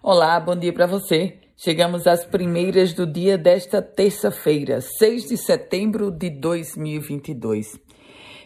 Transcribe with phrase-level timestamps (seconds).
[0.00, 1.38] Olá, bom dia para você.
[1.56, 7.80] Chegamos às primeiras do dia desta terça-feira, 6 de setembro de 2022.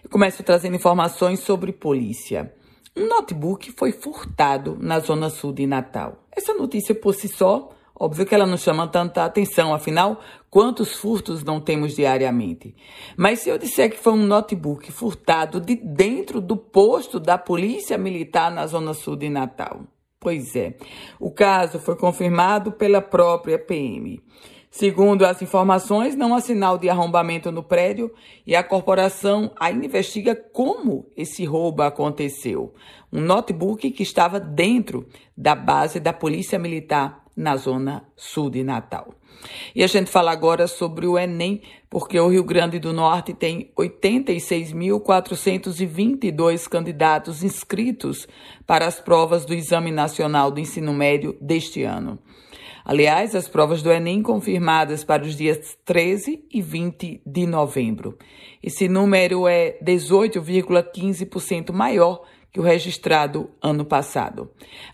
[0.02, 2.54] Eu começo trazendo informações sobre polícia.
[2.96, 6.24] Um notebook foi furtado na zona sul de Natal.
[6.34, 11.44] Essa notícia por si só, óbvio que ela não chama tanta atenção, afinal, quantos furtos
[11.44, 12.74] não temos diariamente?
[13.14, 17.98] Mas se eu disser que foi um notebook furtado de dentro do posto da Polícia
[17.98, 19.82] Militar na zona sul de Natal,
[20.22, 20.74] Pois é.
[21.18, 24.22] O caso foi confirmado pela própria PM.
[24.70, 28.10] Segundo as informações, não há sinal de arrombamento no prédio
[28.46, 32.72] e a corporação ainda investiga como esse roubo aconteceu.
[33.12, 39.14] Um notebook que estava dentro da base da Polícia Militar na zona sul de Natal.
[39.74, 43.72] E a gente fala agora sobre o Enem, porque o Rio Grande do Norte tem
[43.76, 48.28] 86.422 candidatos inscritos
[48.66, 52.18] para as provas do Exame Nacional do Ensino Médio deste ano.
[52.84, 58.18] Aliás, as provas do Enem confirmadas para os dias 13 e 20 de novembro.
[58.60, 62.22] Esse número é 18,15% maior
[62.52, 64.50] que o registrado ano passado.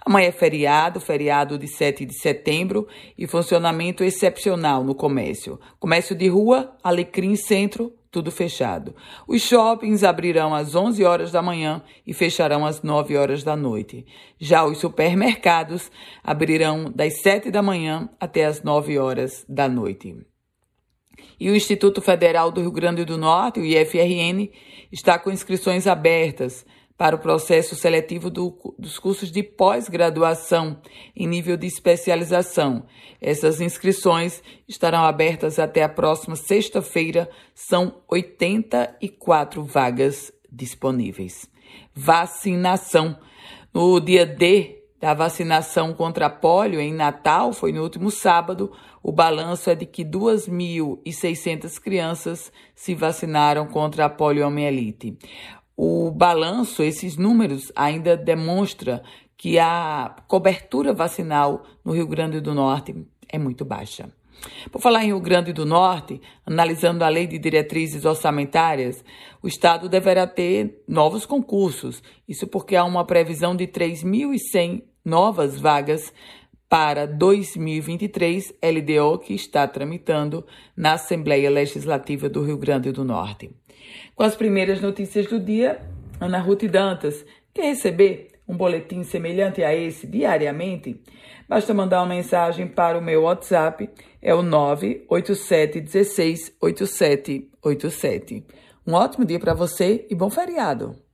[0.07, 5.59] Amanhã é feriado, feriado de 7 de setembro e funcionamento excepcional no comércio.
[5.81, 8.95] Comércio de rua, Alecrim Centro, tudo fechado.
[9.27, 14.07] Os shoppings abrirão às 11 horas da manhã e fecharão às 9 horas da noite.
[14.39, 15.91] Já os supermercados
[16.23, 20.17] abrirão das 7 da manhã até às 9 horas da noite.
[21.41, 24.49] E o Instituto Federal do Rio Grande do Norte, o IFRN,
[24.93, 26.65] está com inscrições abertas
[26.99, 30.83] para o processo seletivo do, dos cursos de pós-graduação
[31.15, 32.85] em nível de especialização.
[33.21, 37.31] Essas inscrições estarão abertas até a próxima sexta-feira.
[37.55, 41.49] São 84 vagas disponíveis.
[41.95, 43.17] Vacinação.
[43.73, 49.71] No dia D da vacinação contra pólio em Natal, foi no último sábado, o balanço
[49.71, 55.17] é de que 2.600 crianças se vacinaram contra a poliomielite
[55.81, 59.01] o balanço, esses números ainda demonstra
[59.37, 64.11] que a cobertura vacinal no Rio Grande do Norte é muito baixa.
[64.73, 69.05] Por falar em Rio Grande do Norte, analisando a lei de diretrizes orçamentárias,
[69.41, 72.03] o Estado deverá ter novos concursos.
[72.27, 76.13] Isso porque há uma previsão de 3.100 novas vagas
[76.69, 80.45] para 2023, LDO, que está tramitando
[80.77, 83.51] na Assembleia Legislativa do Rio Grande do Norte.
[84.15, 85.81] Com as primeiras notícias do dia,
[86.21, 87.25] Ana Ruth Dantas.
[87.55, 91.01] Quer receber um boletim semelhante a esse diariamente?
[91.49, 93.89] Basta mandar uma mensagem para o meu WhatsApp,
[94.21, 98.45] é o 987 16 8787.
[98.87, 101.08] Um ótimo dia para você e bom feriado!